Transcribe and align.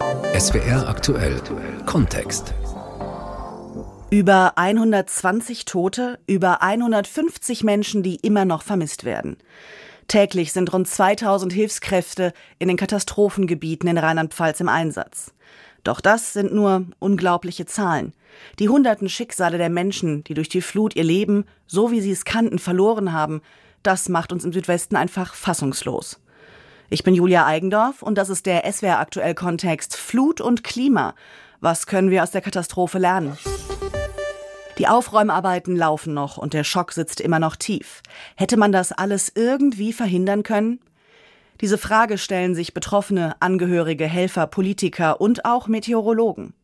SWR 0.00 0.88
aktuell 0.88 1.40
Kontext. 1.86 2.52
Über 4.10 4.58
120 4.58 5.66
Tote, 5.66 6.18
über 6.26 6.62
150 6.62 7.62
Menschen, 7.62 8.02
die 8.02 8.16
immer 8.16 8.44
noch 8.44 8.62
vermisst 8.62 9.04
werden. 9.04 9.36
Täglich 10.08 10.52
sind 10.52 10.72
rund 10.72 10.88
2000 10.88 11.52
Hilfskräfte 11.52 12.32
in 12.58 12.66
den 12.66 12.76
Katastrophengebieten 12.76 13.88
in 13.88 13.98
Rheinland-Pfalz 13.98 14.60
im 14.60 14.68
Einsatz. 14.68 15.32
Doch 15.84 16.00
das 16.00 16.32
sind 16.32 16.52
nur 16.52 16.86
unglaubliche 16.98 17.66
Zahlen. 17.66 18.14
Die 18.58 18.68
hunderten 18.68 19.08
Schicksale 19.08 19.58
der 19.58 19.70
Menschen, 19.70 20.24
die 20.24 20.34
durch 20.34 20.48
die 20.48 20.62
Flut 20.62 20.96
ihr 20.96 21.04
Leben, 21.04 21.44
so 21.66 21.92
wie 21.92 22.00
sie 22.00 22.12
es 22.12 22.24
kannten, 22.24 22.58
verloren 22.58 23.12
haben, 23.12 23.42
das 23.84 24.08
macht 24.08 24.32
uns 24.32 24.44
im 24.44 24.52
Südwesten 24.52 24.96
einfach 24.96 25.34
fassungslos. 25.34 26.18
Ich 26.94 27.02
bin 27.02 27.16
Julia 27.16 27.44
Eigendorf 27.44 28.02
und 28.02 28.18
das 28.18 28.28
ist 28.28 28.46
der 28.46 28.72
SWR 28.72 29.00
aktuell 29.00 29.34
Kontext 29.34 29.96
Flut 29.96 30.40
und 30.40 30.62
Klima. 30.62 31.16
Was 31.58 31.88
können 31.88 32.08
wir 32.08 32.22
aus 32.22 32.30
der 32.30 32.40
Katastrophe 32.40 33.00
lernen? 33.00 33.36
Die 34.78 34.86
Aufräumarbeiten 34.86 35.74
laufen 35.74 36.14
noch 36.14 36.36
und 36.36 36.54
der 36.54 36.62
Schock 36.62 36.92
sitzt 36.92 37.20
immer 37.20 37.40
noch 37.40 37.56
tief. 37.56 38.00
Hätte 38.36 38.56
man 38.56 38.70
das 38.70 38.92
alles 38.92 39.32
irgendwie 39.34 39.92
verhindern 39.92 40.44
können? 40.44 40.78
Diese 41.60 41.78
Frage 41.78 42.16
stellen 42.16 42.54
sich 42.54 42.74
Betroffene, 42.74 43.34
Angehörige, 43.40 44.06
Helfer, 44.06 44.46
Politiker 44.46 45.20
und 45.20 45.44
auch 45.44 45.66
Meteorologen. 45.66 46.54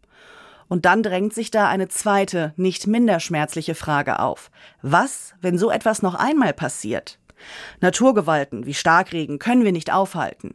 Und 0.69 0.85
dann 0.85 1.03
drängt 1.03 1.35
sich 1.35 1.51
da 1.51 1.69
eine 1.69 1.89
zweite, 1.89 2.55
nicht 2.57 2.87
minder 2.87 3.19
schmerzliche 3.19 3.75
Frage 3.75 4.21
auf. 4.21 4.53
Was, 4.81 5.35
wenn 5.41 5.59
so 5.59 5.73
etwas 5.73 6.03
noch 6.03 6.15
einmal 6.15 6.53
passiert? 6.53 7.20
Naturgewalten 7.81 8.67
wie 8.67 8.75
Starkregen 8.75 9.39
können 9.39 9.65
wir 9.65 9.73
nicht 9.73 9.93
aufhalten. 9.93 10.55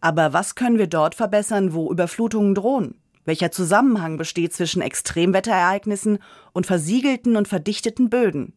Aber 0.00 0.32
was 0.32 0.54
können 0.54 0.78
wir 0.78 0.88
dort 0.88 1.14
verbessern, 1.14 1.74
wo 1.74 1.90
Überflutungen 1.90 2.54
drohen? 2.54 2.96
Welcher 3.24 3.52
Zusammenhang 3.52 4.16
besteht 4.16 4.52
zwischen 4.52 4.82
Extremwetterereignissen 4.82 6.18
und 6.52 6.66
versiegelten 6.66 7.36
und 7.36 7.46
verdichteten 7.46 8.10
Böden? 8.10 8.54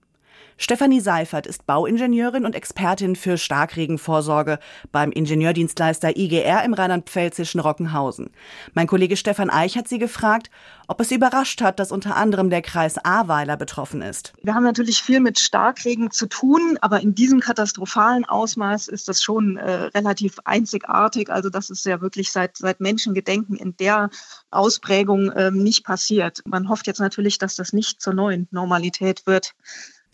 Stefanie 0.58 1.02
Seifert 1.02 1.48
ist 1.48 1.66
Bauingenieurin 1.66 2.46
und 2.46 2.56
Expertin 2.56 3.18
für 3.18 3.38
Starkregenvorsorge 3.38 4.60
beim 4.90 5.12
Ingenieurdienstleister 5.12 6.16
IGR 6.16 6.64
im 6.64 6.74
rheinland-pfälzischen 6.74 7.60
Rockenhausen. 7.60 8.30
Mein 8.74 8.88
Kollege 8.88 9.18
Stefan 9.18 9.50
Eich 9.50 9.78
hat 9.78 9.90
sie 9.90 10.00
gefragt, 10.00 10.50
ob 10.88 11.02
es 11.02 11.10
sie 11.10 11.16
überrascht 11.16 11.62
hat, 11.62 11.80
dass 11.80 11.92
unter 11.92 12.16
anderem 12.16 12.50
der 12.50 12.62
Kreis 12.62 12.98
Ahrweiler 12.98 13.58
betroffen 13.58 14.02
ist. 14.02 14.32
Wir 14.44 14.56
haben 14.56 14.64
natürlich 14.64 15.02
viel 15.02 15.20
mit 15.20 15.40
Starkregen 15.40 16.12
zu 16.12 16.26
tun, 16.28 16.78
aber 16.80 17.02
in 17.02 17.16
diesem 17.16 17.42
katastrophalen 17.42 18.24
Ausmaß 18.24 18.88
ist 18.88 19.10
das 19.10 19.22
schon 19.22 19.58
äh, 19.58 19.70
relativ 19.70 20.38
einzigartig. 20.46 21.30
Also 21.30 21.50
das 21.50 21.70
ist 21.70 21.86
ja 21.86 22.00
wirklich 22.00 22.32
seit, 22.32 22.56
seit 22.56 22.80
Menschengedenken 22.80 23.58
in 23.58 23.76
der 23.76 24.10
Ausprägung 24.52 25.32
äh, 25.32 25.52
nicht 25.52 25.84
passiert. 25.84 26.42
Man 26.46 26.70
hofft 26.70 26.88
jetzt 26.88 27.02
natürlich, 27.02 27.40
dass 27.40 27.56
das 27.56 27.74
nicht 27.74 28.02
zur 28.02 28.14
neuen 28.14 28.48
Normalität 28.52 29.28
wird. 29.28 29.54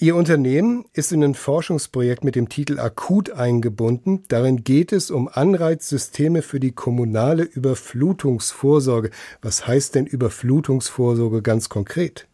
Ihr 0.04 0.16
Unternehmen 0.16 0.86
ist 0.94 1.12
in 1.12 1.24
ein 1.24 1.36
Forschungsprojekt 1.36 2.24
mit 2.24 2.36
dem 2.36 2.50
Titel 2.50 2.80
Akut 2.80 3.30
eingebunden. 3.30 4.24
Darin 4.30 4.64
geht 4.64 4.94
es 4.94 5.12
um 5.12 5.28
Anreizsysteme 5.28 6.42
für 6.42 6.60
die 6.60 6.72
kommunale 6.72 7.44
Überflutungsvorsorge. 7.44 9.12
Was 9.44 9.68
heißt 9.68 9.94
denn 9.94 10.08
Überflutungsvorsorge 10.08 11.44
ganz 11.44 11.70
konkret? 11.70 12.28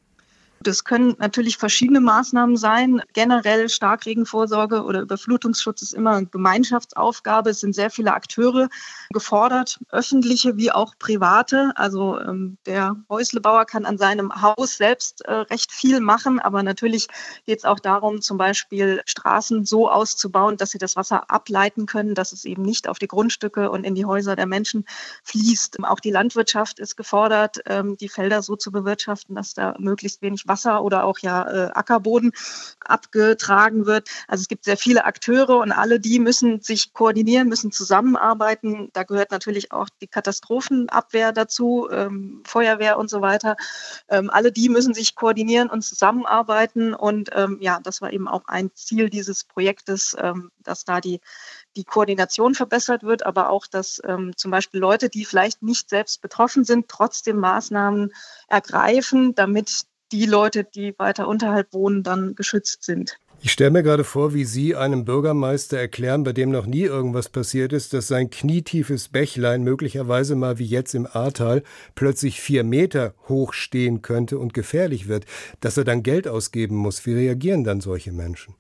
Das 0.63 0.83
können 0.83 1.15
natürlich 1.19 1.57
verschiedene 1.57 2.01
Maßnahmen 2.01 2.57
sein. 2.57 3.01
Generell 3.13 3.69
Starkregenvorsorge 3.69 4.83
oder 4.83 5.01
Überflutungsschutz 5.01 5.81
ist 5.81 5.93
immer 5.93 6.15
eine 6.15 6.25
Gemeinschaftsaufgabe. 6.25 7.51
Es 7.51 7.59
sind 7.59 7.75
sehr 7.75 7.89
viele 7.89 8.13
Akteure 8.13 8.69
gefordert, 9.11 9.79
öffentliche 9.91 10.57
wie 10.57 10.71
auch 10.71 10.95
private. 10.97 11.71
Also 11.75 12.19
ähm, 12.19 12.57
der 12.65 12.95
Häuslebauer 13.09 13.65
kann 13.65 13.85
an 13.85 13.97
seinem 13.97 14.41
Haus 14.41 14.77
selbst 14.77 15.21
äh, 15.21 15.33
recht 15.33 15.71
viel 15.71 15.99
machen, 15.99 16.39
aber 16.39 16.63
natürlich 16.63 17.07
geht 17.45 17.59
es 17.59 17.65
auch 17.65 17.79
darum, 17.79 18.21
zum 18.21 18.37
Beispiel 18.37 19.01
Straßen 19.05 19.65
so 19.65 19.89
auszubauen, 19.89 20.57
dass 20.57 20.71
sie 20.71 20.77
das 20.79 20.95
Wasser 20.95 21.29
ableiten 21.29 21.85
können, 21.85 22.15
dass 22.15 22.31
es 22.31 22.45
eben 22.45 22.63
nicht 22.63 22.87
auf 22.87 22.99
die 22.99 23.07
Grundstücke 23.07 23.69
und 23.69 23.83
in 23.83 23.95
die 23.95 24.05
Häuser 24.05 24.35
der 24.35 24.47
Menschen 24.47 24.85
fließt. 25.23 25.83
Auch 25.83 25.99
die 25.99 26.11
Landwirtschaft 26.11 26.79
ist 26.79 26.95
gefordert, 26.95 27.59
ähm, 27.65 27.97
die 27.97 28.09
Felder 28.09 28.41
so 28.41 28.55
zu 28.55 28.71
bewirtschaften, 28.71 29.35
dass 29.35 29.53
da 29.53 29.75
möglichst 29.77 30.21
wenig 30.21 30.46
Wasser 30.47 30.83
oder 30.83 31.03
auch 31.03 31.19
ja 31.19 31.47
äh, 31.47 31.71
Ackerboden 31.73 32.31
abgetragen 32.79 33.85
wird. 33.85 34.09
Also 34.27 34.41
es 34.41 34.47
gibt 34.47 34.65
sehr 34.65 34.77
viele 34.77 35.05
Akteure 35.05 35.57
und 35.57 35.71
alle 35.71 35.99
die 35.99 36.19
müssen 36.19 36.61
sich 36.61 36.93
koordinieren, 36.93 37.47
müssen 37.47 37.71
zusammenarbeiten. 37.71 38.89
Da 38.93 39.03
gehört 39.03 39.31
natürlich 39.31 39.71
auch 39.71 39.89
die 40.01 40.07
Katastrophenabwehr 40.07 41.31
dazu, 41.31 41.87
ähm, 41.91 42.43
Feuerwehr 42.45 42.97
und 42.97 43.09
so 43.09 43.21
weiter. 43.21 43.55
Ähm, 44.09 44.29
alle 44.29 44.51
die 44.51 44.69
müssen 44.69 44.93
sich 44.93 45.15
koordinieren 45.15 45.69
und 45.69 45.81
zusammenarbeiten. 45.81 46.93
Und 46.93 47.29
ähm, 47.33 47.57
ja, 47.61 47.79
das 47.81 48.01
war 48.01 48.13
eben 48.13 48.27
auch 48.27 48.43
ein 48.47 48.71
Ziel 48.73 49.09
dieses 49.09 49.43
Projektes, 49.43 50.15
ähm, 50.19 50.51
dass 50.63 50.85
da 50.85 51.01
die 51.01 51.19
die 51.77 51.83
Koordination 51.83 52.55
verbessert 52.55 53.03
wird, 53.03 53.25
aber 53.25 53.49
auch, 53.49 53.67
dass 53.67 54.01
ähm, 54.03 54.35
zum 54.35 54.51
Beispiel 54.51 54.79
Leute, 54.79 55.09
die 55.09 55.23
vielleicht 55.23 55.61
nicht 55.61 55.89
selbst 55.89 56.21
betroffen 56.21 56.65
sind, 56.65 56.89
trotzdem 56.89 57.37
Maßnahmen 57.37 58.11
ergreifen, 58.49 59.35
damit 59.35 59.83
die 60.11 60.25
Leute, 60.25 60.63
die 60.63 60.93
weiter 60.97 61.27
unterhalb 61.27 61.73
wohnen, 61.73 62.03
dann 62.03 62.35
geschützt 62.35 62.83
sind. 62.83 63.17
Ich 63.39 63.51
stelle 63.51 63.69
mir 63.69 63.83
gerade 63.83 64.03
vor, 64.03 64.33
wie 64.33 64.45
Sie 64.45 64.75
einem 64.75 65.05
Bürgermeister 65.05 65.77
erklären, 65.77 66.23
bei 66.23 66.33
dem 66.33 66.49
noch 66.49 66.65
nie 66.65 66.81
irgendwas 66.81 67.29
passiert 67.29 67.71
ist, 67.71 67.93
dass 67.93 68.07
sein 68.07 68.31
knietiefes 68.31 69.09
Bächlein 69.09 69.63
möglicherweise 69.63 70.35
mal 70.35 70.57
wie 70.57 70.65
jetzt 70.65 70.95
im 70.95 71.05
Ahrtal 71.05 71.61
plötzlich 71.93 72.41
vier 72.41 72.63
Meter 72.63 73.13
hoch 73.27 73.53
stehen 73.53 74.01
könnte 74.01 74.39
und 74.39 74.55
gefährlich 74.55 75.07
wird, 75.07 75.25
dass 75.59 75.77
er 75.77 75.83
dann 75.83 76.01
Geld 76.01 76.27
ausgeben 76.27 76.75
muss. 76.75 77.05
Wie 77.05 77.13
reagieren 77.13 77.63
dann 77.63 77.79
solche 77.79 78.11
Menschen? 78.11 78.55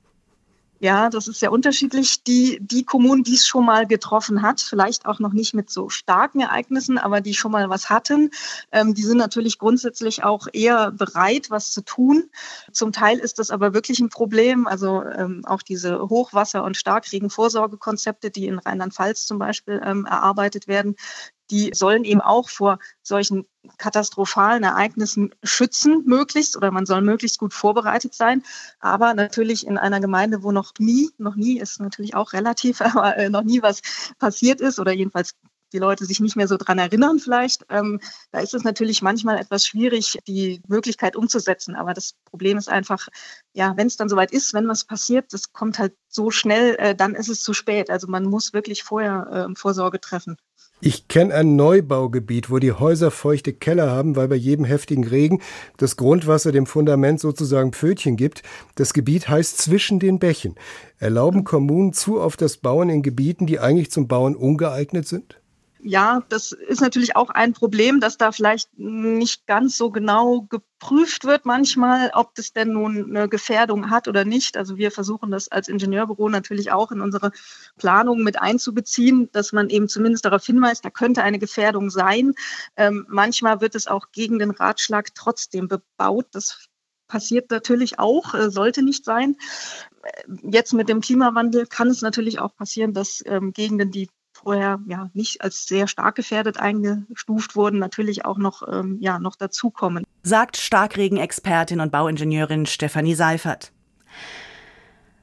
Ja, 0.79 1.09
das 1.09 1.27
ist 1.27 1.39
sehr 1.39 1.51
unterschiedlich. 1.51 2.23
Die, 2.23 2.59
die 2.61 2.83
Kommunen, 2.83 3.23
die 3.23 3.33
es 3.33 3.47
schon 3.47 3.65
mal 3.65 3.87
getroffen 3.87 4.43
hat, 4.43 4.61
vielleicht 4.61 5.07
auch 5.07 5.19
noch 5.19 5.33
nicht 5.33 5.55
mit 5.55 5.71
so 5.71 5.89
starken 5.89 6.39
Ereignissen, 6.39 6.99
aber 6.99 7.19
die 7.19 7.33
schon 7.33 7.51
mal 7.51 7.67
was 7.69 7.89
hatten, 7.89 8.29
ähm, 8.71 8.93
die 8.93 9.01
sind 9.01 9.17
natürlich 9.17 9.57
grundsätzlich 9.57 10.23
auch 10.23 10.47
eher 10.53 10.91
bereit, 10.91 11.49
was 11.49 11.71
zu 11.71 11.81
tun. 11.81 12.29
Zum 12.71 12.91
Teil 12.91 13.17
ist 13.17 13.39
das 13.39 13.49
aber 13.49 13.73
wirklich 13.73 13.99
ein 13.99 14.09
Problem. 14.09 14.67
Also 14.67 15.03
ähm, 15.03 15.43
auch 15.45 15.63
diese 15.63 15.97
Hochwasser- 15.99 16.63
und 16.63 16.77
Starkregenvorsorgekonzepte, 16.77 18.29
die 18.29 18.45
in 18.45 18.59
Rheinland-Pfalz 18.59 19.25
zum 19.25 19.39
Beispiel 19.39 19.81
ähm, 19.83 20.05
erarbeitet 20.05 20.67
werden, 20.67 20.95
die 21.51 21.71
sollen 21.73 22.03
eben 22.03 22.21
auch 22.21 22.49
vor 22.49 22.79
solchen 23.03 23.45
katastrophalen 23.77 24.63
Ereignissen 24.63 25.33
schützen, 25.43 26.03
möglichst, 26.05 26.55
oder 26.57 26.71
man 26.71 26.85
soll 26.85 27.01
möglichst 27.01 27.39
gut 27.39 27.53
vorbereitet 27.53 28.13
sein. 28.13 28.43
Aber 28.79 29.13
natürlich 29.13 29.65
in 29.65 29.77
einer 29.77 29.99
Gemeinde, 29.99 30.43
wo 30.43 30.51
noch 30.51 30.73
nie, 30.79 31.09
noch 31.17 31.35
nie 31.35 31.59
ist 31.59 31.79
natürlich 31.79 32.15
auch 32.15 32.33
relativ, 32.33 32.81
aber 32.81 33.17
äh, 33.17 33.29
noch 33.29 33.43
nie 33.43 33.61
was 33.61 33.81
passiert 34.19 34.61
ist, 34.61 34.79
oder 34.79 34.91
jedenfalls 34.91 35.35
die 35.73 35.79
Leute 35.79 36.05
sich 36.05 36.19
nicht 36.19 36.35
mehr 36.35 36.47
so 36.47 36.57
dran 36.57 36.79
erinnern 36.79 37.19
vielleicht, 37.19 37.65
ähm, 37.69 37.99
da 38.31 38.39
ist 38.39 38.53
es 38.53 38.63
natürlich 38.63 39.01
manchmal 39.01 39.37
etwas 39.37 39.65
schwierig, 39.65 40.17
die 40.27 40.61
Möglichkeit 40.67 41.15
umzusetzen. 41.15 41.75
Aber 41.75 41.93
das 41.93 42.13
Problem 42.25 42.57
ist 42.57 42.69
einfach, 42.69 43.07
ja, 43.53 43.75
wenn 43.75 43.87
es 43.87 43.97
dann 43.97 44.09
soweit 44.09 44.31
ist, 44.31 44.53
wenn 44.53 44.67
was 44.67 44.85
passiert, 44.85 45.33
das 45.33 45.51
kommt 45.51 45.79
halt 45.79 45.93
so 46.07 46.31
schnell, 46.31 46.75
äh, 46.75 46.95
dann 46.95 47.15
ist 47.15 47.29
es 47.29 47.41
zu 47.41 47.53
spät. 47.53 47.89
Also 47.89 48.07
man 48.07 48.25
muss 48.25 48.53
wirklich 48.53 48.83
vorher 48.83 49.49
äh, 49.49 49.55
Vorsorge 49.55 49.99
treffen. 49.99 50.37
Ich 50.79 51.07
kenne 51.07 51.33
ein 51.33 51.55
Neubaugebiet, 51.55 52.51
wo 52.51 52.59
die 52.59 52.71
Häuser 52.71 53.09
feuchte 53.09 53.51
Keller 53.51 53.89
haben, 53.89 54.15
weil 54.15 54.27
bei 54.27 54.35
jedem 54.35 54.63
heftigen 54.63 55.05
Regen 55.05 55.41
das 55.77 55.97
Grundwasser 55.97 56.51
dem 56.51 56.67
Fundament 56.67 57.19
sozusagen 57.19 57.73
Pfötchen 57.73 58.15
gibt. 58.15 58.43
Das 58.75 58.93
Gebiet 58.93 59.27
heißt 59.27 59.57
zwischen 59.57 59.99
den 59.99 60.19
Bächen. 60.19 60.53
Erlauben 60.99 61.43
Kommunen 61.43 61.93
zu 61.93 62.21
auf 62.21 62.37
das 62.37 62.57
Bauen 62.57 62.89
in 62.89 63.01
Gebieten, 63.01 63.47
die 63.47 63.59
eigentlich 63.59 63.89
zum 63.89 64.07
Bauen 64.07 64.35
ungeeignet 64.35 65.07
sind? 65.07 65.39
Ja, 65.87 66.21
das 66.27 66.51
ist 66.51 66.81
natürlich 66.81 67.15
auch 67.15 67.29
ein 67.29 67.53
Problem, 67.53 68.01
dass 68.01 68.17
da 68.17 68.33
vielleicht 68.33 68.77
nicht 68.77 69.47
ganz 69.47 69.77
so 69.77 69.89
genau 69.89 70.41
geprüft 70.41 71.23
wird 71.23 71.45
manchmal, 71.45 72.11
ob 72.13 72.35
das 72.35 72.51
denn 72.51 72.73
nun 72.73 73.15
eine 73.15 73.29
Gefährdung 73.29 73.89
hat 73.89 74.09
oder 74.09 74.25
nicht. 74.25 74.57
Also 74.57 74.75
wir 74.75 74.91
versuchen 74.91 75.31
das 75.31 75.47
als 75.47 75.69
Ingenieurbüro 75.69 76.27
natürlich 76.27 76.73
auch 76.73 76.91
in 76.91 76.99
unsere 76.99 77.31
Planung 77.77 78.21
mit 78.23 78.37
einzubeziehen, 78.37 79.29
dass 79.31 79.53
man 79.53 79.69
eben 79.69 79.87
zumindest 79.87 80.25
darauf 80.25 80.45
hinweist, 80.45 80.83
da 80.83 80.89
könnte 80.89 81.23
eine 81.23 81.39
Gefährdung 81.39 81.89
sein. 81.89 82.33
Ähm, 82.75 83.05
manchmal 83.07 83.61
wird 83.61 83.73
es 83.73 83.87
auch 83.87 84.11
gegen 84.11 84.39
den 84.39 84.51
Ratschlag 84.51 85.15
trotzdem 85.15 85.69
bebaut. 85.69 86.27
Das 86.31 86.67
passiert 87.07 87.49
natürlich 87.49 87.97
auch, 87.97 88.33
äh, 88.33 88.51
sollte 88.51 88.83
nicht 88.83 89.05
sein. 89.05 89.37
Jetzt 90.43 90.73
mit 90.73 90.89
dem 90.89 90.99
Klimawandel 90.99 91.65
kann 91.65 91.87
es 91.87 92.01
natürlich 92.01 92.39
auch 92.39 92.53
passieren, 92.55 92.93
dass 92.93 93.23
ähm, 93.25 93.53
Gegenden, 93.53 93.91
die 93.91 94.09
vorher 94.47 94.79
ja 94.87 95.09
nicht 95.13 95.41
als 95.41 95.65
sehr 95.65 95.89
stark 95.89 96.15
gefährdet 96.15 96.57
eingestuft 96.57 97.57
wurden, 97.57 97.79
natürlich 97.79 98.23
auch 98.23 98.37
noch, 98.37 98.63
ähm, 98.71 98.97
ja, 99.01 99.19
noch 99.19 99.35
dazukommen. 99.35 100.05
Sagt 100.23 100.55
Starkregenexpertin 100.55 101.81
und 101.81 101.91
Bauingenieurin 101.91 102.65
Stefanie 102.65 103.13
Seifert. 103.13 103.73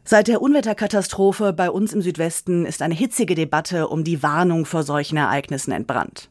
Seit 0.05 0.29
der 0.29 0.43
Unwetterkatastrophe 0.43 1.55
bei 1.55 1.71
uns 1.71 1.95
im 1.95 2.03
Südwesten 2.03 2.67
ist 2.67 2.83
eine 2.83 2.93
hitzige 2.93 3.35
Debatte 3.35 3.89
um 3.89 4.05
die 4.05 4.23
Warnung 4.23 4.67
vor 4.67 4.83
solchen 4.83 5.17
Ereignissen 5.17 5.73
entbrannt. 5.73 6.29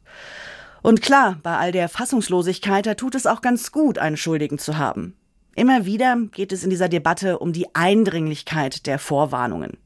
Und 0.83 1.01
klar, 1.01 1.39
bei 1.41 1.57
all 1.57 1.71
der 1.71 1.89
Fassungslosigkeit, 1.89 2.85
da 2.85 2.93
tut 2.93 3.15
es 3.15 3.25
auch 3.25 3.41
ganz 3.41 3.71
gut, 3.71 3.97
einen 3.97 4.17
Schuldigen 4.17 4.59
zu 4.59 4.77
haben. 4.77 5.15
Immer 5.55 5.87
wieder 5.87 6.15
geht 6.31 6.51
es 6.51 6.63
in 6.63 6.69
dieser 6.69 6.89
Debatte 6.89 7.39
um 7.39 7.53
die 7.53 7.73
Eindringlichkeit 7.73 8.85
der 8.85 8.99
Vorwarnungen. 8.99 9.77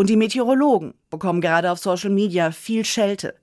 Und 0.00 0.08
die 0.08 0.16
Meteorologen 0.16 0.94
bekommen 1.10 1.42
gerade 1.42 1.70
auf 1.70 1.78
Social 1.78 2.08
Media 2.08 2.52
viel 2.52 2.86
Schelte. 2.86 3.34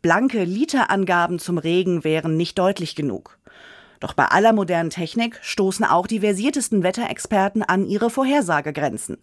Blanke 0.00 0.44
Literangaben 0.44 1.40
zum 1.40 1.58
Regen 1.58 2.04
wären 2.04 2.36
nicht 2.36 2.56
deutlich 2.56 2.94
genug. 2.94 3.36
Doch 3.98 4.14
bei 4.14 4.26
aller 4.26 4.52
modernen 4.52 4.90
Technik 4.90 5.40
stoßen 5.42 5.84
auch 5.84 6.06
die 6.06 6.20
versiertesten 6.20 6.84
Wetterexperten 6.84 7.64
an 7.64 7.84
ihre 7.84 8.10
Vorhersagegrenzen. 8.10 9.18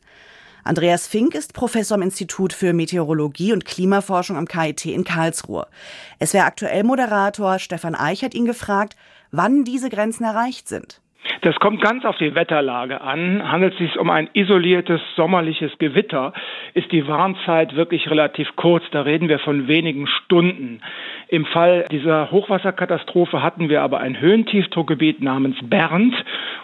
Andreas 0.65 1.07
Fink 1.07 1.33
ist 1.33 1.53
Professor 1.53 1.95
am 1.95 2.01
Institut 2.01 2.51
für 2.51 2.73
Meteorologie 2.73 3.53
und 3.53 3.63
Klimaforschung 3.63 4.35
am 4.35 4.49
KIT 4.49 4.87
in 4.87 5.05
Karlsruhe. 5.05 5.67
Es 6.19 6.33
wäre 6.33 6.45
aktuell 6.45 6.83
Moderator 6.83 7.57
Stefan 7.59 7.95
Eich 7.95 8.21
hat 8.21 8.33
ihn 8.33 8.43
gefragt, 8.43 8.97
wann 9.31 9.63
diese 9.63 9.89
Grenzen 9.89 10.25
erreicht 10.25 10.67
sind. 10.67 11.00
Das 11.41 11.55
kommt 11.55 11.81
ganz 11.81 12.03
auf 12.05 12.17
die 12.17 12.35
Wetterlage 12.35 13.01
an. 13.01 13.51
Handelt 13.51 13.73
es 13.73 13.79
sich 13.79 13.99
um 13.99 14.09
ein 14.09 14.29
isoliertes 14.33 15.01
sommerliches 15.15 15.71
Gewitter, 15.77 16.33
ist 16.73 16.91
die 16.91 17.07
Warnzeit 17.07 17.75
wirklich 17.75 18.09
relativ 18.09 18.55
kurz. 18.55 18.83
Da 18.91 19.01
reden 19.01 19.29
wir 19.29 19.39
von 19.39 19.67
wenigen 19.67 20.07
Stunden. 20.07 20.81
Im 21.27 21.45
Fall 21.45 21.85
dieser 21.91 22.31
Hochwasserkatastrophe 22.31 23.41
hatten 23.41 23.69
wir 23.69 23.81
aber 23.81 23.99
ein 23.99 24.19
Höhentiefdruckgebiet 24.19 25.21
namens 25.21 25.57
Bernd 25.63 26.15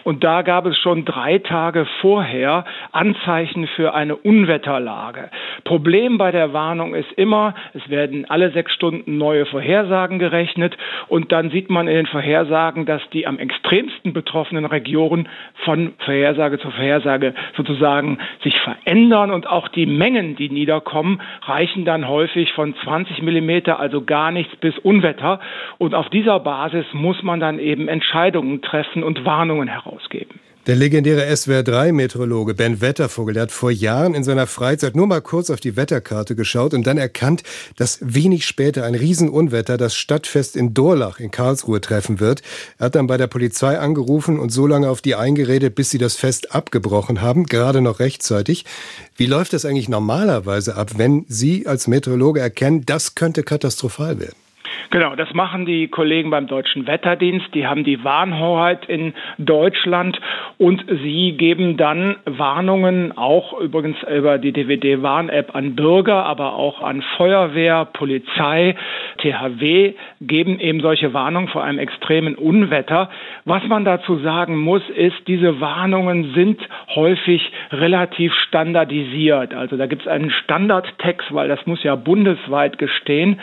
und 0.08 0.24
da 0.24 0.40
gab 0.40 0.64
es 0.64 0.78
schon 0.78 1.04
drei 1.04 1.36
Tage 1.36 1.86
vorher 2.00 2.64
Anzeichen 2.92 3.66
für 3.66 3.92
eine 3.92 4.16
Unwetterlage. 4.16 5.28
Problem 5.64 6.16
bei 6.16 6.30
der 6.30 6.54
Warnung 6.54 6.94
ist 6.94 7.12
immer, 7.12 7.54
es 7.74 7.90
werden 7.90 8.24
alle 8.30 8.50
sechs 8.52 8.72
Stunden 8.72 9.18
neue 9.18 9.44
Vorhersagen 9.44 10.18
gerechnet 10.18 10.78
und 11.08 11.30
dann 11.30 11.50
sieht 11.50 11.68
man 11.68 11.88
in 11.88 11.94
den 11.94 12.06
Vorhersagen, 12.06 12.86
dass 12.86 13.02
die 13.10 13.26
am 13.26 13.38
extremsten 13.38 14.14
betroffenen 14.14 14.64
Regionen 14.64 15.28
von 15.66 15.92
Vorhersage 15.98 16.58
zu 16.58 16.70
Vorhersage 16.70 17.34
sozusagen 17.54 18.16
sich 18.42 18.58
verändern 18.60 19.30
und 19.30 19.46
auch 19.46 19.68
die 19.68 19.84
Mengen, 19.84 20.36
die 20.36 20.48
niederkommen, 20.48 21.20
reichen 21.42 21.84
dann 21.84 22.08
häufig 22.08 22.54
von 22.54 22.74
20 22.82 23.20
Millimeter, 23.20 23.78
also 23.78 24.00
gar 24.00 24.30
nichts 24.30 24.56
bis 24.56 24.78
Unwetter. 24.78 25.40
Und 25.76 25.94
auf 25.94 26.08
dieser 26.08 26.40
Basis 26.40 26.86
muss 26.94 27.22
man 27.22 27.40
dann 27.40 27.58
eben 27.58 27.88
Entscheidungen 27.88 28.62
treffen 28.62 29.02
und 29.02 29.26
Warnungen 29.26 29.68
herausgeben. 29.98 30.40
Der 30.66 30.76
legendäre 30.76 31.24
SWR3-Meteorologe 31.32 32.52
Ben 32.52 32.82
Wettervogel, 32.82 33.32
der 33.32 33.44
hat 33.44 33.52
vor 33.52 33.70
Jahren 33.70 34.14
in 34.14 34.22
seiner 34.22 34.46
Freizeit 34.46 34.94
nur 34.94 35.06
mal 35.06 35.22
kurz 35.22 35.48
auf 35.48 35.60
die 35.60 35.76
Wetterkarte 35.76 36.36
geschaut 36.36 36.74
und 36.74 36.86
dann 36.86 36.98
erkannt, 36.98 37.42
dass 37.76 38.00
wenig 38.02 38.44
später 38.46 38.84
ein 38.84 38.94
Riesenunwetter 38.94 39.78
das 39.78 39.94
Stadtfest 39.94 40.56
in 40.56 40.74
Dorlach 40.74 41.20
in 41.20 41.30
Karlsruhe 41.30 41.80
treffen 41.80 42.20
wird. 42.20 42.42
Er 42.76 42.86
hat 42.86 42.96
dann 42.96 43.06
bei 43.06 43.16
der 43.16 43.28
Polizei 43.28 43.78
angerufen 43.78 44.38
und 44.38 44.50
so 44.50 44.66
lange 44.66 44.90
auf 44.90 45.00
die 45.00 45.14
eingeredet, 45.14 45.74
bis 45.74 45.88
sie 45.88 45.98
das 45.98 46.16
Fest 46.16 46.54
abgebrochen 46.54 47.22
haben, 47.22 47.46
gerade 47.46 47.80
noch 47.80 47.98
rechtzeitig. 47.98 48.66
Wie 49.16 49.26
läuft 49.26 49.54
das 49.54 49.64
eigentlich 49.64 49.88
normalerweise 49.88 50.76
ab, 50.76 50.98
wenn 50.98 51.24
Sie 51.28 51.66
als 51.66 51.86
Meteorologe 51.86 52.40
erkennen, 52.40 52.84
das 52.84 53.14
könnte 53.14 53.42
katastrophal 53.42 54.20
werden? 54.20 54.47
Genau, 54.90 55.14
das 55.16 55.32
machen 55.34 55.66
die 55.66 55.88
Kollegen 55.88 56.30
beim 56.30 56.46
Deutschen 56.46 56.86
Wetterdienst. 56.86 57.54
Die 57.54 57.66
haben 57.66 57.84
die 57.84 58.04
Warnhoheit 58.04 58.86
in 58.86 59.14
Deutschland 59.38 60.20
und 60.58 60.84
sie 61.04 61.36
geben 61.36 61.76
dann 61.76 62.16
Warnungen 62.24 63.16
auch 63.16 63.60
übrigens 63.60 63.96
über 64.12 64.38
die 64.38 64.52
DVD-Warn-App 64.52 65.54
an 65.54 65.76
Bürger, 65.76 66.26
aber 66.26 66.54
auch 66.54 66.82
an 66.82 67.00
Feuerwehr, 67.16 67.84
Polizei, 67.84 68.74
THW, 69.18 69.94
geben 70.20 70.58
eben 70.58 70.80
solche 70.80 71.14
Warnungen 71.14 71.46
vor 71.46 71.62
einem 71.62 71.78
extremen 71.78 72.34
Unwetter. 72.34 73.08
Was 73.44 73.62
man 73.68 73.84
dazu 73.84 74.18
sagen 74.18 74.56
muss, 74.56 74.82
ist, 74.88 75.16
diese 75.28 75.60
Warnungen 75.60 76.34
sind 76.34 76.60
häufig 76.92 77.52
relativ 77.70 78.34
standardisiert. 78.34 79.54
Also 79.54 79.76
da 79.76 79.86
gibt 79.86 80.02
es 80.02 80.08
einen 80.08 80.30
Standardtext, 80.30 81.32
weil 81.32 81.46
das 81.46 81.64
muss 81.66 81.84
ja 81.84 81.94
bundesweit 81.94 82.78
gestehen. 82.78 83.38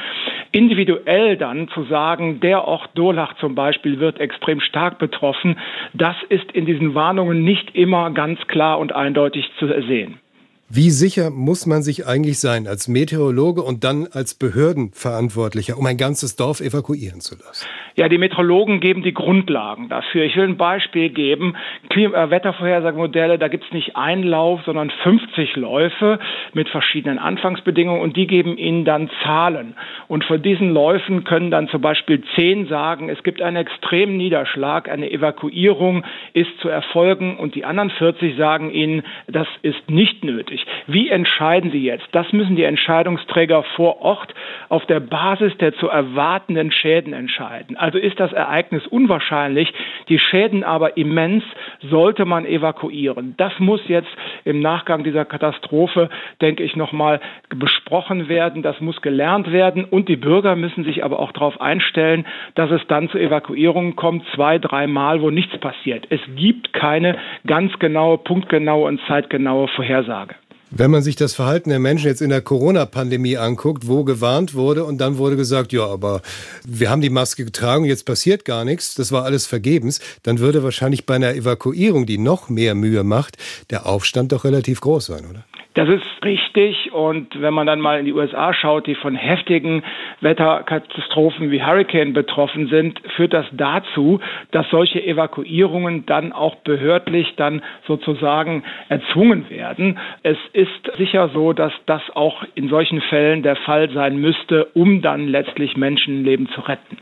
Individuell 0.51 1.37
dann 1.37 1.69
zu 1.69 1.83
sagen, 1.83 2.41
der 2.41 2.67
Ort 2.67 2.89
Durlach 2.95 3.35
zum 3.37 3.55
Beispiel 3.55 4.01
wird 4.01 4.19
extrem 4.19 4.59
stark 4.59 4.99
betroffen, 4.99 5.57
das 5.93 6.15
ist 6.27 6.51
in 6.51 6.65
diesen 6.65 6.93
Warnungen 6.93 7.04
nicht 7.13 7.75
immer 7.75 8.11
ganz 8.11 8.39
klar 8.47 8.79
und 8.79 8.93
eindeutig 8.93 9.49
zu 9.59 9.67
sehen. 9.67 10.19
Wie 10.67 10.89
sicher 10.89 11.29
muss 11.29 11.67
man 11.67 11.83
sich 11.83 12.07
eigentlich 12.07 12.39
sein 12.39 12.65
als 12.65 12.87
Meteorologe 12.87 13.61
und 13.61 13.83
dann 13.83 14.07
als 14.11 14.33
Behördenverantwortlicher, 14.33 15.77
um 15.77 15.85
ein 15.85 15.95
ganzes 15.95 16.37
Dorf 16.37 16.59
evakuieren 16.59 17.21
zu 17.21 17.35
lassen? 17.35 17.67
Ja, 17.93 18.09
die 18.09 18.17
Meteorologen 18.17 18.79
geben 18.79 19.03
die 19.03 19.13
Grundlagen 19.13 19.89
dafür. 19.89 20.23
Ich 20.23 20.35
will 20.35 20.45
ein 20.45 20.57
Beispiel 20.57 21.09
geben. 21.09 21.55
Klima 21.89 22.17
äh, 22.17 22.29
Wettervorhersagemodelle, 22.31 23.37
da 23.37 23.47
gibt 23.47 23.65
es 23.65 23.71
nicht 23.73 23.95
einen 23.95 24.23
Lauf, 24.23 24.61
sondern 24.65 24.89
50 25.03 25.55
Läufe 25.55 26.17
mit 26.53 26.67
verschiedenen 26.67 27.19
Anfangsbedingungen 27.19 28.01
und 28.01 28.17
die 28.17 28.25
geben 28.25 28.57
ihnen 28.57 28.85
dann 28.85 29.11
Zahlen. 29.23 29.75
Und 30.07 30.23
von 30.25 30.41
diesen 30.41 30.71
Läufen 30.71 31.23
können 31.23 31.51
dann 31.51 31.67
zum 31.69 31.81
Beispiel 31.81 32.23
10 32.35 32.67
sagen, 32.67 33.09
es 33.09 33.23
gibt 33.23 33.41
einen 33.41 33.57
extremen 33.57 34.17
Niederschlag, 34.17 34.89
eine 34.89 35.09
Evakuierung 35.11 36.03
ist 36.33 36.59
zu 36.59 36.69
erfolgen 36.69 37.37
und 37.37 37.55
die 37.55 37.65
anderen 37.65 37.89
40 37.89 38.35
sagen 38.37 38.71
ihnen, 38.71 39.03
das 39.27 39.47
ist 39.61 39.89
nicht 39.89 40.23
nötig. 40.23 40.65
Wie 40.87 41.09
entscheiden 41.09 41.71
Sie 41.71 41.83
jetzt? 41.83 42.07
Das 42.11 42.31
müssen 42.33 42.55
die 42.55 42.63
Entscheidungsträger 42.63 43.63
vor 43.75 44.01
Ort 44.01 44.33
auf 44.69 44.85
der 44.85 44.99
Basis 44.99 45.57
der 45.57 45.73
zu 45.75 45.87
erwartenden 45.87 46.71
Schäden 46.71 47.13
entscheiden. 47.13 47.77
Also 47.77 47.97
ist 47.97 48.19
das 48.19 48.33
Ereignis 48.33 48.85
unwahrscheinlich, 48.87 49.73
die 50.09 50.19
Schäden 50.19 50.63
aber 50.63 50.97
immens, 50.97 51.43
sollte 51.81 52.25
man 52.25 52.45
evakuieren. 52.45 53.35
Das 53.37 53.53
muss 53.59 53.81
jetzt 53.87 54.09
im 54.43 54.59
Nachgang 54.59 55.03
dieser 55.03 55.25
Katastrophe, 55.25 56.09
denke 56.41 56.63
ich, 56.63 56.75
nochmal 56.75 57.19
besprochen 57.49 58.29
werden. 58.29 58.61
Das 58.61 58.79
muss 58.81 59.01
gelernt 59.01 59.51
werden 59.51 59.85
und 59.95 60.09
die 60.09 60.17
Bürger 60.17 60.57
müssen 60.57 60.83
sich 60.83 61.05
aber 61.05 61.19
auch 61.19 61.31
darauf 61.31 61.61
einstellen, 61.61 62.25
dass 62.55 62.69
es 62.69 62.81
dann 62.89 63.09
zu 63.09 63.17
Evakuierungen 63.17 63.95
kommt, 63.95 64.23
zwei, 64.35 64.59
dreimal, 64.59 65.21
wo 65.21 65.29
nichts 65.29 65.57
passiert. 65.59 66.05
Es 66.09 66.19
gibt 66.35 66.73
keine 66.73 67.17
ganz 67.47 67.71
genaue, 67.79 68.17
punktgenaue 68.17 68.87
und 68.87 68.99
zeitgenaue 69.07 69.69
Vorhersage. 69.69 70.35
Wenn 70.71 70.91
man 70.91 71.03
sich 71.03 71.15
das 71.15 71.33
Verhalten 71.33 71.69
der 71.69 71.79
Menschen 71.79 72.07
jetzt 72.07 72.21
in 72.21 72.29
der 72.29 72.41
Corona-Pandemie 72.41 73.37
anguckt, 73.37 73.87
wo 73.87 74.03
gewarnt 74.03 74.55
wurde 74.55 74.83
und 74.83 74.99
dann 74.99 75.17
wurde 75.17 75.37
gesagt, 75.37 75.71
ja, 75.71 75.85
aber 75.85 76.21
wir 76.67 76.89
haben 76.89 77.01
die 77.01 77.09
Maske 77.09 77.45
getragen, 77.45 77.85
jetzt 77.85 78.05
passiert 78.05 78.43
gar 78.43 78.65
nichts, 78.65 78.95
das 78.95 79.13
war 79.13 79.23
alles 79.23 79.45
vergebens, 79.45 80.01
dann 80.23 80.39
würde 80.39 80.63
wahrscheinlich 80.63 81.05
bei 81.05 81.15
einer 81.15 81.33
Evakuierung, 81.33 82.05
die 82.05 82.17
noch 82.17 82.49
mehr 82.49 82.75
Mühe 82.75 83.05
macht, 83.05 83.37
der 83.69 83.85
Aufstand 83.85 84.33
doch 84.33 84.43
relativ 84.43 84.81
groß 84.81 85.05
sein, 85.05 85.25
oder? 85.29 85.45
Das 85.75 85.89
ist 85.89 86.05
richtig. 86.23 86.93
Und 86.93 87.39
wenn 87.39 87.53
man 87.53 87.67
dann 87.67 87.81
mal 87.81 87.99
in 87.99 88.05
die 88.05 88.13
USA 88.13 88.53
schaut, 88.53 88.87
die 88.87 88.95
von 88.95 89.13
heftigen 89.13 89.83
Wetterkatastrophen 90.21 91.51
wie 91.51 91.61
Hurricane 91.61 92.13
betroffen 92.13 92.69
sind, 92.69 93.01
führt 93.15 93.33
das 93.33 93.45
dazu, 93.51 94.21
dass 94.51 94.65
solche 94.71 95.03
Evakuierungen 95.03 96.05
dann 96.05 96.31
auch 96.31 96.55
behördlich 96.55 97.33
dann 97.35 97.61
sozusagen 97.87 98.63
erzwungen 98.87 99.49
werden. 99.49 99.99
Es 100.23 100.37
ist 100.53 100.97
sicher 100.97 101.29
so, 101.33 101.51
dass 101.51 101.73
das 101.85 102.01
auch 102.13 102.43
in 102.55 102.69
solchen 102.69 103.01
Fällen 103.01 103.43
der 103.43 103.57
Fall 103.57 103.89
sein 103.91 104.17
müsste, 104.17 104.65
um 104.73 105.01
dann 105.01 105.27
letztlich 105.27 105.75
Menschenleben 105.75 106.47
zu 106.55 106.61
retten. 106.61 106.97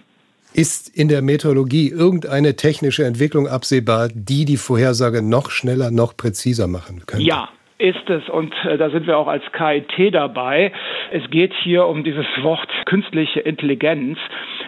Ist 0.55 0.95
in 0.95 1.09
der 1.09 1.21
Meteorologie 1.21 1.89
irgendeine 1.89 2.55
technische 2.55 3.05
Entwicklung 3.05 3.47
absehbar, 3.47 4.09
die 4.13 4.45
die 4.45 4.57
Vorhersage 4.57 5.21
noch 5.21 5.51
schneller, 5.51 5.91
noch 5.91 6.17
präziser 6.17 6.67
machen 6.67 7.03
könnte? 7.05 7.25
Ja, 7.25 7.49
ist 7.83 8.09
es, 8.09 8.29
und 8.29 8.53
äh, 8.63 8.77
da 8.77 8.89
sind 8.89 9.07
wir 9.07 9.17
auch 9.17 9.27
als 9.27 9.43
KIT 9.51 10.15
dabei, 10.15 10.71
es 11.11 11.29
geht 11.29 11.53
hier 11.53 11.85
um 11.85 12.05
dieses 12.05 12.25
Wort 12.41 12.69
künstliche 12.85 13.41
Intelligenz. 13.41 14.17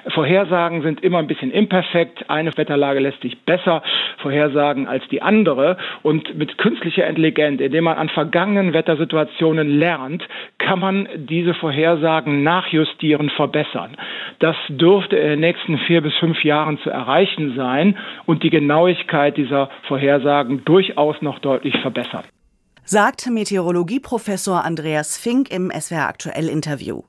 Vorhersagen 0.10 0.82
sind 0.82 1.02
immer 1.02 1.20
ein 1.20 1.28
bisschen 1.28 1.52
imperfekt. 1.52 2.30
Eine 2.30 2.56
Wetterlage 2.58 3.00
lässt 3.00 3.22
sich 3.22 3.40
besser 3.46 3.82
vorhersagen 4.18 4.88
als 4.88 5.08
die 5.08 5.22
andere. 5.22 5.78
Und 6.04 6.36
mit 6.38 6.58
künstlicher 6.58 7.08
Intelligenz, 7.08 7.62
indem 7.62 7.86
man 7.86 7.98
an 7.98 8.10
vergangenen 8.10 8.74
Wettersituationen 8.74 9.80
lernt, 9.80 10.28
kann 10.58 10.80
man 10.80 11.08
diese 11.16 11.54
Vorhersagen 11.54 12.44
nachjustieren, 12.44 13.30
verbessern. 13.30 13.96
Das 14.40 14.58
dürfte 14.68 15.16
in 15.16 15.30
den 15.30 15.40
nächsten 15.40 15.78
vier 15.80 16.02
bis 16.02 16.14
fünf 16.16 16.44
Jahren 16.44 16.78
zu 16.80 16.90
erreichen 16.90 17.54
sein 17.56 17.98
und 18.26 18.44
die 18.44 18.50
Genauigkeit 18.50 19.38
dieser 19.38 19.70
Vorhersagen 19.84 20.66
durchaus 20.66 21.22
noch 21.22 21.40
deutlich 21.40 21.78
verbessern 21.80 22.26
sagt 22.88 23.26
Meteorologieprofessor 23.26 24.64
Andreas 24.64 25.18
Fink 25.18 25.50
im 25.50 25.72
SWR 25.72 26.08
Aktuell 26.08 26.48
Interview. 26.48 27.02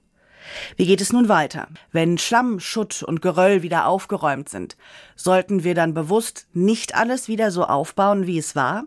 Wie 0.77 0.87
geht 0.87 1.03
es 1.03 1.13
nun 1.13 1.29
weiter? 1.29 1.69
Wenn 1.93 2.17
Schlamm, 2.17 2.61
Schutt 2.61 3.03
und 3.03 3.21
Geröll 3.21 3.63
wieder 3.63 3.87
aufgeräumt 3.87 4.49
sind, 4.49 4.79
sollten 5.17 5.65
wir 5.65 5.75
dann 5.75 5.93
bewusst 5.93 6.47
nicht 6.55 6.95
alles 6.95 7.29
wieder 7.29 7.51
so 7.51 7.65
aufbauen, 7.65 8.27
wie 8.27 8.39
es 8.39 8.57
war? 8.57 8.85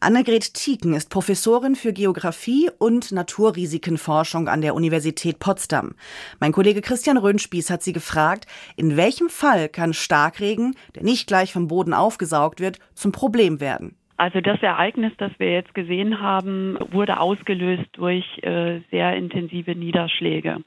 Annegret 0.00 0.54
Tieken 0.54 0.94
ist 0.94 1.10
Professorin 1.10 1.76
für 1.76 1.92
Geographie 1.92 2.70
und 2.78 3.12
Naturrisikenforschung 3.12 4.48
an 4.48 4.62
der 4.62 4.74
Universität 4.74 5.38
Potsdam. 5.38 5.94
Mein 6.40 6.52
Kollege 6.52 6.80
Christian 6.80 7.18
Röhnspieß 7.18 7.68
hat 7.68 7.82
sie 7.82 7.92
gefragt, 7.92 8.46
in 8.76 8.96
welchem 8.96 9.28
Fall 9.28 9.68
kann 9.68 9.92
Starkregen, 9.92 10.74
der 10.94 11.02
nicht 11.02 11.26
gleich 11.26 11.52
vom 11.52 11.68
Boden 11.68 11.92
aufgesaugt 11.92 12.60
wird, 12.60 12.78
zum 12.94 13.12
Problem 13.12 13.60
werden? 13.60 13.96
Also 14.16 14.40
das 14.40 14.62
Ereignis, 14.62 15.12
das 15.18 15.32
wir 15.38 15.52
jetzt 15.52 15.74
gesehen 15.74 16.20
haben, 16.20 16.78
wurde 16.92 17.18
ausgelöst 17.18 17.88
durch 17.92 18.24
äh, 18.42 18.80
sehr 18.90 19.16
intensive 19.16 19.74
Niederschläge. 19.74 20.58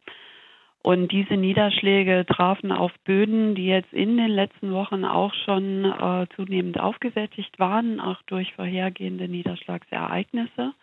Und 0.83 1.11
diese 1.11 1.35
Niederschläge 1.35 2.25
trafen 2.25 2.71
auf 2.71 2.91
Böden, 3.03 3.55
die 3.55 3.67
jetzt 3.67 3.91
in 3.91 4.17
den 4.17 4.29
letzten 4.29 4.71
Wochen 4.71 5.05
auch 5.05 5.33
schon 5.45 5.85
äh, 5.85 6.27
zunehmend 6.35 6.79
aufgesättigt 6.79 7.59
waren, 7.59 7.99
auch 7.99 8.21
durch 8.23 8.53
vorhergehende 8.53 9.27
Niederschlagsereignisse. 9.27 10.73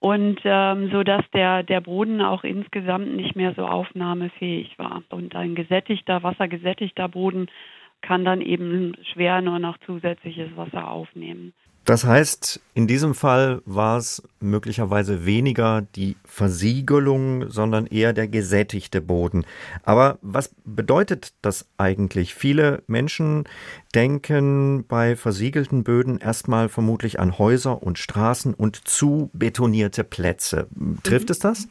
Und 0.00 0.40
ähm, 0.44 0.90
so 0.92 1.02
dass 1.02 1.24
der, 1.32 1.64
der 1.64 1.80
Boden 1.80 2.22
auch 2.22 2.44
insgesamt 2.44 3.16
nicht 3.16 3.34
mehr 3.34 3.54
so 3.54 3.66
aufnahmefähig 3.66 4.78
war. 4.78 5.02
Und 5.10 5.34
ein 5.34 5.56
gesättigter, 5.56 6.22
wassergesättigter 6.22 7.08
Boden 7.08 7.48
kann 8.00 8.24
dann 8.24 8.40
eben 8.40 8.94
schwer 9.12 9.40
nur 9.42 9.58
noch 9.58 9.78
zusätzliches 9.78 10.56
Wasser 10.56 10.88
aufnehmen. 10.88 11.52
Das 11.84 12.04
heißt, 12.04 12.60
in 12.74 12.86
diesem 12.86 13.14
Fall 13.14 13.62
war 13.64 13.96
es 13.96 14.22
möglicherweise 14.40 15.24
weniger 15.24 15.82
die 15.96 16.16
Versiegelung, 16.24 17.48
sondern 17.50 17.86
eher 17.86 18.12
der 18.12 18.28
gesättigte 18.28 19.00
Boden. 19.00 19.46
Aber 19.84 20.18
was 20.20 20.50
bedeutet 20.66 21.32
das 21.40 21.66
eigentlich? 21.78 22.34
Viele 22.34 22.82
Menschen 22.86 23.44
denken 23.94 24.84
bei 24.86 25.16
versiegelten 25.16 25.82
Böden 25.82 26.18
erstmal 26.18 26.68
vermutlich 26.68 27.20
an 27.20 27.38
Häuser 27.38 27.82
und 27.82 27.98
Straßen 27.98 28.52
und 28.52 28.86
zu 28.86 29.30
betonierte 29.32 30.04
Plätze. 30.04 30.68
Trifft 31.04 31.28
mhm. 31.28 31.32
es 31.32 31.38
das? 31.38 31.68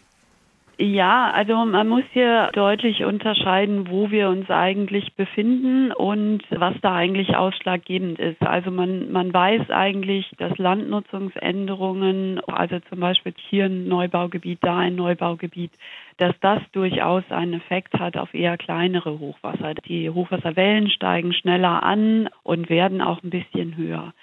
Ja, 0.79 1.31
also 1.31 1.65
man 1.65 1.87
muss 1.87 2.03
hier 2.13 2.51
deutlich 2.53 3.03
unterscheiden, 3.03 3.89
wo 3.89 4.11
wir 4.11 4.29
uns 4.29 4.47
eigentlich 4.51 5.11
befinden 5.15 5.91
und 5.91 6.43
was 6.51 6.75
da 6.83 6.93
eigentlich 6.93 7.35
ausschlaggebend 7.35 8.19
ist. 8.19 8.39
Also 8.43 8.69
man, 8.69 9.11
man 9.11 9.33
weiß 9.33 9.71
eigentlich, 9.71 10.29
dass 10.37 10.55
Landnutzungsänderungen, 10.59 12.41
also 12.41 12.77
zum 12.89 12.99
Beispiel 12.99 13.33
hier 13.49 13.65
ein 13.65 13.87
Neubaugebiet, 13.87 14.59
da 14.61 14.77
ein 14.77 14.95
Neubaugebiet, 14.95 15.71
dass 16.17 16.35
das 16.41 16.61
durchaus 16.73 17.23
einen 17.31 17.53
Effekt 17.53 17.95
hat 17.97 18.15
auf 18.15 18.35
eher 18.35 18.55
kleinere 18.57 19.17
Hochwasser. 19.17 19.73
Die 19.73 20.11
Hochwasserwellen 20.11 20.91
steigen 20.91 21.33
schneller 21.33 21.81
an 21.81 22.29
und 22.43 22.69
werden 22.69 23.01
auch 23.01 23.23
ein 23.23 23.31
bisschen 23.31 23.77
höher. 23.77 24.13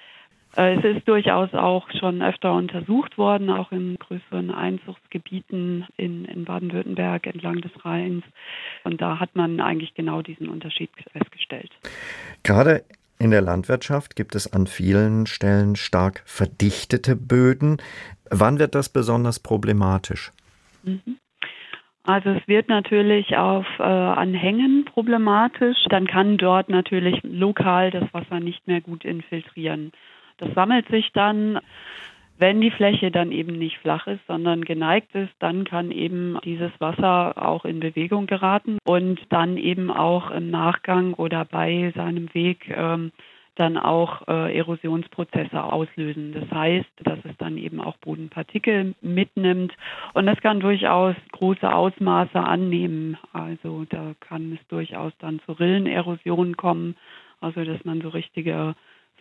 Äh, 0.57 0.77
es 0.77 0.97
ist 0.97 1.09
durchaus 1.09 1.53
auch 1.55 1.89
schon 1.99 2.23
öfter 2.23 2.53
untersucht 2.53 3.19
worden, 3.19 3.51
auch 3.51 3.73
in 3.73 3.97
größeren 3.97 4.51
Einzugsgebieten 4.51 5.87
in, 5.97 6.25
in 6.25 6.45
Baden-Württemberg 6.45 7.27
entlang 7.27 7.61
des 7.61 7.73
Rheins. 7.85 8.25
Und 8.85 9.01
da 9.01 9.19
hat 9.19 9.35
man 9.35 9.61
eigentlich 9.61 9.95
genau 9.95 10.23
diesen 10.23 10.49
Unterschied 10.49 10.91
festgestellt. 11.13 11.71
Gerade 12.43 12.85
in 13.19 13.31
der 13.31 13.43
Landwirtschaft 13.43 14.17
gibt 14.17 14.35
es 14.35 14.53
an 14.53 14.67
vielen 14.67 15.27
Stellen 15.27 15.77
stark 15.77 16.23
verdichtete 16.27 17.17
Böden. 17.17 17.79
Wann 18.31 18.59
wird 18.59 18.75
das 18.75 18.89
besonders 18.89 19.39
problematisch? 19.41 20.33
Mhm. 20.83 21.19
Also 22.07 22.31
es 22.31 22.47
wird 22.47 22.69
natürlich 22.69 23.35
auf 23.37 23.65
äh, 23.79 23.83
Anhängen 23.83 24.85
problematisch. 24.85 25.79
Dann 25.89 26.07
kann 26.07 26.37
dort 26.37 26.69
natürlich 26.69 27.19
lokal 27.23 27.91
das 27.91 28.13
Wasser 28.13 28.41
nicht 28.41 28.67
mehr 28.67 28.83
gut 28.83 29.07
infiltrieren. 29.07 29.91
Das 30.39 30.53
sammelt 30.55 30.89
sich 30.89 31.11
dann. 31.13 31.61
Wenn 32.37 32.61
die 32.61 32.73
Fläche 32.73 33.13
dann 33.13 33.31
eben 33.31 33.57
nicht 33.57 33.79
flach 33.79 34.09
ist, 34.09 34.27
sondern 34.27 34.65
geneigt 34.65 35.15
ist, 35.15 35.33
dann 35.39 35.65
kann 35.65 35.93
eben 35.93 36.37
dieses 36.45 36.73
Wasser 36.81 37.35
auch 37.37 37.65
in 37.65 37.79
Bewegung 37.79 38.27
geraten 38.27 38.79
und 38.85 39.21
dann 39.29 39.57
eben 39.57 39.89
auch 39.89 40.33
im 40.33 40.51
Nachgang 40.51 41.15
oder 41.15 41.45
bei 41.45 41.93
seinem 41.95 42.35
Weg 42.35 42.69
ähm, 42.77 43.13
dann 43.57 43.77
auch 43.77 44.27
äh, 44.27 44.57
Erosionsprozesse 44.57 45.63
auslösen. 45.63 46.33
Das 46.33 46.51
heißt, 46.51 46.91
dass 47.05 47.19
es 47.25 47.37
dann 47.39 47.57
eben 47.57 47.81
auch 47.81 47.97
Bodenpartikel 47.99 48.95
mitnimmt 49.01 49.73
und 50.13 50.27
das 50.27 50.41
kann 50.41 50.61
durchaus 50.61 51.15
große 51.33 51.73
Ausmaße 51.73 52.39
annehmen. 52.39 53.17
Also 53.33 53.87
da 53.89 54.15
kann 54.21 54.59
es 54.61 54.69
durchaus 54.69 55.13
dann 55.21 55.41
zu 55.47 55.53
Rillenerosionen 55.53 56.57
kommen, 56.57 56.97
also 57.41 57.65
dass 57.65 57.85
man 57.85 58.01
so 58.01 58.09
richtige 58.09 58.75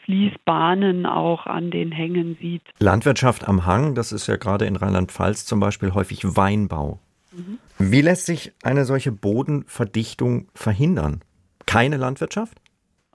Fließbahnen 0.06 1.06
auch 1.06 1.46
an 1.46 1.72
den 1.72 1.92
Hängen 1.92 2.38
sieht. 2.40 2.64
Landwirtschaft 2.80 3.48
am 3.48 3.66
Hang, 3.66 3.96
das 3.96 4.12
ist 4.12 4.28
ja 4.28 4.38
gerade 4.38 4.66
in 4.66 4.76
Rheinland-Pfalz 4.76 5.46
zum 5.46 5.60
Beispiel 5.60 5.94
häufig 5.94 6.36
Weinbau. 6.36 7.00
Mhm. 7.32 7.60
Wie 7.80 8.02
lässt 8.02 8.26
sich 8.26 8.54
eine 8.64 8.86
solche 8.86 9.12
Bodenverdichtung 9.12 10.48
verhindern? 10.54 11.22
Keine 11.66 11.98
Landwirtschaft? 11.98 12.58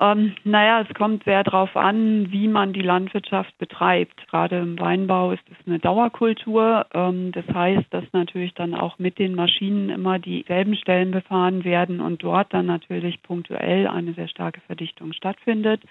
Ähm, 0.01 0.37
naja, 0.45 0.85
es 0.89 0.95
kommt 0.95 1.25
sehr 1.25 1.43
darauf 1.43 1.77
an, 1.77 2.31
wie 2.31 2.47
man 2.47 2.73
die 2.73 2.83
Landwirtschaft 2.83 3.57
betreibt. 3.59 4.29
Gerade 4.29 4.59
im 4.59 4.79
Weinbau 4.79 5.33
ist 5.33 5.43
es 5.51 5.67
eine 5.67 5.81
Dauerkultur. 5.81 6.87
Ähm, 6.95 7.33
das 7.33 7.47
heißt, 7.53 7.87
dass 7.91 8.05
natürlich 8.13 8.55
dann 8.55 8.75
auch 8.75 9.01
mit 9.01 9.19
den 9.19 9.35
Maschinen 9.35 9.91
immer 9.91 10.21
dieselben 10.21 10.77
Stellen 10.77 11.11
befahren 11.11 11.65
werden 11.65 12.01
und 12.01 12.23
dort 12.23 12.55
dann 12.55 12.67
natürlich 12.67 13.23
punktuell 13.23 13.89
eine 13.89 14.13
sehr 14.13 14.29
starke 14.29 14.61
Verdichtung 14.61 15.13
stattfindet. 15.13 15.83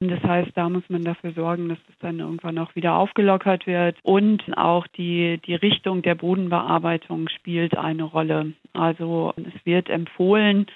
Und 0.00 0.10
das 0.10 0.22
heißt, 0.24 0.50
da 0.54 0.68
muss 0.68 0.82
man 0.88 1.04
dafür 1.04 1.32
sorgen, 1.32 1.68
dass 1.68 1.78
es 1.88 1.98
dann 2.00 2.18
irgendwann 2.18 2.58
auch 2.58 2.74
wieder 2.74 2.96
aufgelockert 2.96 3.68
wird. 3.68 3.96
Und 4.02 4.42
auch 4.58 4.88
die, 4.88 5.40
die 5.46 5.54
Richtung 5.54 6.02
der 6.02 6.16
Bodenbearbeitung 6.16 7.28
spielt 7.28 7.78
eine 7.78 8.02
Rolle. 8.02 8.54
Also 8.72 9.32
es 9.36 9.64
wird 9.64 9.88
empfohlen, 9.88 10.66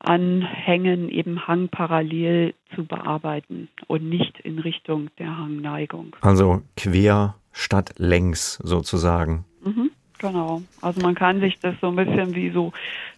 Anhängen 0.00 1.08
eben 1.08 1.46
hangparallel 1.46 2.54
zu 2.74 2.84
bearbeiten 2.84 3.68
und 3.86 4.08
nicht 4.08 4.40
in 4.40 4.58
Richtung 4.58 5.08
der 5.18 5.36
Hangneigung. 5.36 6.16
Also 6.22 6.62
quer 6.76 7.34
statt 7.52 7.92
längs 7.98 8.54
sozusagen. 8.62 9.44
Mhm, 9.64 9.90
genau. 10.18 10.62
Also 10.80 11.00
man 11.02 11.14
kann 11.14 11.40
sich 11.40 11.58
das 11.60 11.74
so 11.80 11.88
ein 11.88 11.96
bisschen 11.96 12.34
wie 12.34 12.50
so 12.50 12.72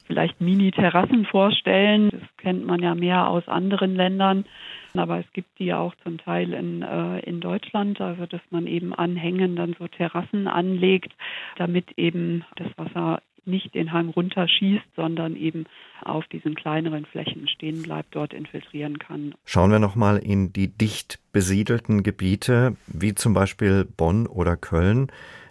vielleicht 0.07 0.41
Mini-Terrassen 0.41 1.25
vorstellen. 1.25 2.11
Das 2.11 2.37
kennt 2.39 2.67
man 2.67 2.83
ja 2.83 2.95
mehr 2.95 3.29
aus 3.29 3.47
anderen 3.49 3.95
Ländern. 3.95 4.45
Aber 4.95 5.19
es 5.19 5.33
gibt 5.33 5.59
die 5.59 5.73
auch 5.73 5.95
zum 6.03 6.19
Teil 6.19 6.53
in, 6.53 6.83
äh, 6.83 7.21
in 7.21 7.41
Deutschland, 7.41 8.01
also 8.01 8.27
dass 8.27 8.43
man 8.51 8.67
eben 8.67 8.93
an 8.93 9.17
Hängen 9.17 9.57
dann 9.57 9.75
so 9.79 9.89
Terrassen 9.89 10.49
anlegt, 10.49 11.13
damit 11.57 11.93
eben 11.97 12.45
das 12.57 12.69
Wasser 12.77 13.23
nicht 13.45 13.75
den 13.75 13.93
Hang 13.93 14.11
runterschießt, 14.11 14.85
sondern 14.97 15.37
eben 15.37 15.65
auf 16.03 16.27
diesen 16.27 16.55
kleineren 16.55 17.07
Flächen 17.07 17.49
stehen 17.49 17.83
bleibt, 17.83 18.15
dort 18.15 18.33
infiltrieren 18.33 18.99
kann. 18.99 19.35
Schauen 19.45 19.71
wir 19.71 19.79
nochmal 19.79 20.19
in 20.19 20.53
die 20.53 20.69
dicht 20.69 21.19
besiedelten 21.33 22.03
Gebiete, 22.03 22.77
wie 22.87 23.15
zum 23.15 23.35
Beispiel 23.35 23.85
Bonn 23.85 24.27
oder 24.27 24.57
Köln. 24.57 25.11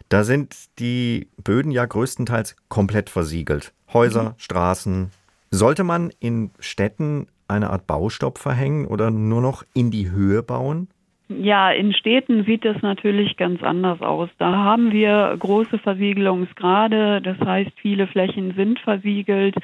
Da 0.10 0.24
sind 0.24 0.56
die 0.80 1.28
Böden 1.42 1.72
ja 1.72 1.86
größtenteils 1.86 2.56
komplett 2.68 3.10
versiegelt. 3.10 3.74
Häuser, 3.94 4.32
mhm. 4.32 4.34
Straßen. 4.38 5.12
Sollte 5.52 5.84
man 5.84 6.12
in 6.20 6.52
Städten 6.60 7.28
eine 7.48 7.70
Art 7.70 7.88
Baustopp 7.88 8.38
verhängen 8.38 8.86
oder 8.88 9.12
nur 9.12 9.42
noch 9.42 9.64
in 9.74 9.92
die 9.92 10.10
Höhe 10.10 10.44
bauen? 10.44 10.88
Ja, 11.40 11.72
in 11.72 11.94
Städten 11.94 12.44
sieht 12.46 12.66
es 12.66 12.82
natürlich 12.82 13.38
ganz 13.38 13.64
anders 13.64 14.02
aus. 14.02 14.30
Da 14.38 14.52
haben 14.52 14.92
wir 14.92 15.36
große 15.40 15.78
Versiegelungsgrade, 15.80 17.22
das 17.22 17.40
heißt, 17.40 17.72
viele 17.80 18.08
Flächen 18.08 18.54
sind 18.56 18.80
versiegelt. 18.80 19.56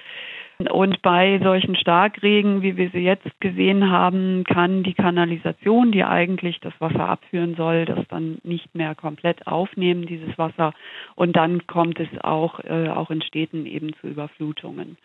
Und 0.71 1.01
bei 1.03 1.39
solchen 1.43 1.75
Starkregen, 1.75 2.63
wie 2.63 2.77
wir 2.77 2.89
sie 2.89 3.03
jetzt 3.03 3.29
gesehen 3.39 3.91
haben, 3.91 4.43
kann 4.43 4.81
die 4.81 4.95
Kanalisation, 4.95 5.91
die 5.91 6.03
eigentlich 6.03 6.59
das 6.61 6.73
Wasser 6.79 7.07
abführen 7.07 7.55
soll, 7.55 7.85
das 7.85 8.07
dann 8.07 8.39
nicht 8.43 8.73
mehr 8.73 8.95
komplett 8.95 9.45
aufnehmen, 9.45 10.07
dieses 10.07 10.35
Wasser. 10.37 10.73
Und 11.15 11.35
dann 11.35 11.67
kommt 11.67 11.99
es 11.99 12.09
auch, 12.21 12.59
äh, 12.61 12.89
auch 12.89 13.11
in 13.11 13.21
Städten 13.21 13.67
eben 13.67 13.93
zu 14.01 14.07
Überflutungen. 14.07 14.97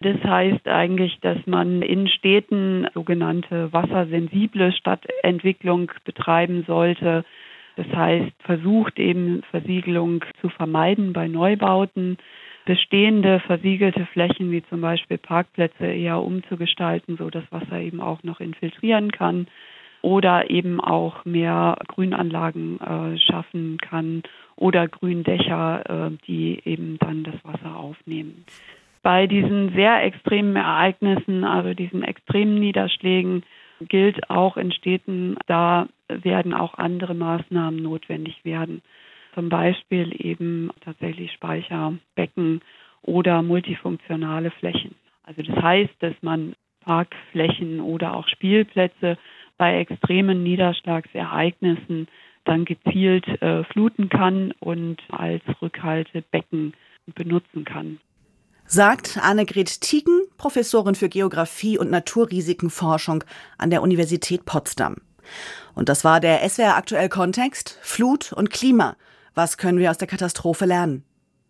Das 0.00 0.22
heißt 0.22 0.68
eigentlich, 0.68 1.18
dass 1.20 1.38
man 1.46 1.80
in 1.80 2.06
Städten 2.08 2.86
sogenannte 2.92 3.72
wassersensible 3.72 4.72
Stadtentwicklung 4.72 5.90
betreiben 6.04 6.64
sollte. 6.66 7.24
Das 7.76 7.86
heißt, 7.88 8.32
versucht 8.40 8.98
eben 8.98 9.42
Versiegelung 9.50 10.24
zu 10.40 10.48
vermeiden 10.50 11.12
bei 11.12 11.28
Neubauten, 11.28 12.18
bestehende 12.66 13.40
versiegelte 13.40 14.06
Flächen 14.06 14.50
wie 14.50 14.62
zum 14.64 14.80
Beispiel 14.80 15.18
Parkplätze 15.18 15.86
eher 15.86 16.20
umzugestalten, 16.20 17.16
so 17.16 17.30
dass 17.30 17.44
Wasser 17.50 17.78
eben 17.80 18.00
auch 18.00 18.22
noch 18.22 18.40
infiltrieren 18.40 19.12
kann 19.12 19.46
oder 20.02 20.50
eben 20.50 20.80
auch 20.80 21.24
mehr 21.24 21.76
Grünanlagen 21.88 22.80
äh, 22.80 23.18
schaffen 23.18 23.78
kann 23.78 24.24
oder 24.56 24.88
Gründächer, 24.88 26.08
äh, 26.08 26.16
die 26.26 26.60
eben 26.64 26.98
dann 26.98 27.24
das 27.24 27.36
Wasser 27.44 27.76
aufnehmen 27.76 28.44
bei 29.06 29.28
diesen 29.28 29.72
sehr 29.72 30.02
extremen 30.02 30.56
Ereignissen, 30.56 31.44
also 31.44 31.74
diesen 31.74 32.02
extremen 32.02 32.58
Niederschlägen, 32.58 33.44
gilt 33.78 34.28
auch 34.30 34.56
in 34.56 34.72
Städten, 34.72 35.36
da 35.46 35.86
werden 36.08 36.52
auch 36.52 36.74
andere 36.74 37.14
Maßnahmen 37.14 37.80
notwendig 37.80 38.44
werden. 38.44 38.82
Zum 39.32 39.48
Beispiel 39.48 40.12
eben 40.18 40.72
tatsächlich 40.80 41.30
Speicherbecken 41.34 42.62
oder 43.02 43.42
multifunktionale 43.42 44.50
Flächen. 44.50 44.96
Also 45.22 45.40
das 45.42 45.54
heißt, 45.54 45.94
dass 46.00 46.14
man 46.22 46.54
Parkflächen 46.80 47.80
oder 47.80 48.16
auch 48.16 48.26
Spielplätze 48.26 49.18
bei 49.56 49.78
extremen 49.78 50.42
Niederschlagsereignissen 50.42 52.08
dann 52.42 52.64
gezielt 52.64 53.28
äh, 53.40 53.62
fluten 53.62 54.08
kann 54.08 54.52
und 54.58 55.00
als 55.12 55.44
Rückhaltebecken 55.62 56.74
benutzen 57.14 57.64
kann. 57.64 58.00
Sagt 58.68 59.18
Annegret 59.18 59.80
Tieken, 59.80 60.22
Professorin 60.38 60.96
für 60.96 61.08
Geographie 61.08 61.78
und 61.78 61.88
Naturrisikenforschung 61.88 63.22
an 63.58 63.70
der 63.70 63.80
Universität 63.80 64.44
Potsdam. 64.44 64.96
Und 65.74 65.88
das 65.88 66.02
war 66.02 66.18
der 66.18 66.48
SWR 66.48 66.76
aktuell 66.76 67.08
Kontext 67.08 67.78
Flut 67.82 68.32
und 68.32 68.50
Klima. 68.50 68.96
Was 69.34 69.56
können 69.56 69.78
wir 69.78 69.90
aus 69.90 69.98
der 69.98 70.08
Katastrophe 70.08 70.64
lernen? 70.64 71.04